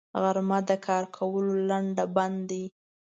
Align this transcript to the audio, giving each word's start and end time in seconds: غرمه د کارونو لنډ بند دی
غرمه 0.21 0.59
د 0.67 0.69
کارونو 0.85 1.53
لنډ 1.69 1.97
بند 2.15 2.37
دی 2.49 2.63